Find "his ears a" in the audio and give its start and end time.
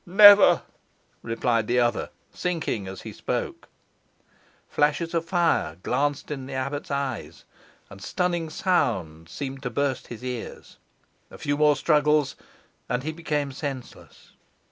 10.07-11.37